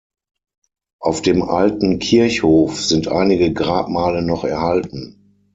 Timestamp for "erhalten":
4.45-5.37